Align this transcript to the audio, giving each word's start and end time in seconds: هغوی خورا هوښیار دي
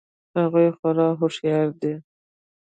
هغوی 0.39 0.67
خورا 0.77 1.07
هوښیار 1.19 1.67
دي 1.81 1.93